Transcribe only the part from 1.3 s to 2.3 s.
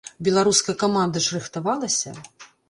рыхтавалася?